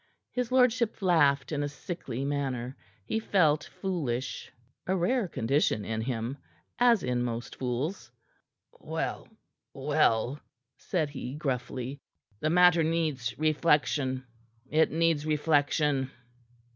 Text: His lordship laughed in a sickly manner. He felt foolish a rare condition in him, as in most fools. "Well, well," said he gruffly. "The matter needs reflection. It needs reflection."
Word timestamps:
His 0.31 0.51
lordship 0.51 0.99
laughed 1.03 1.51
in 1.51 1.61
a 1.61 1.69
sickly 1.69 2.25
manner. 2.25 2.75
He 3.05 3.19
felt 3.19 3.65
foolish 3.65 4.51
a 4.87 4.95
rare 4.95 5.27
condition 5.27 5.85
in 5.85 6.01
him, 6.01 6.39
as 6.79 7.03
in 7.03 7.21
most 7.21 7.57
fools. 7.57 8.11
"Well, 8.79 9.27
well," 9.75 10.39
said 10.79 11.11
he 11.11 11.35
gruffly. 11.35 11.99
"The 12.39 12.49
matter 12.49 12.81
needs 12.81 13.37
reflection. 13.37 14.25
It 14.71 14.89
needs 14.91 15.23
reflection." 15.27 16.09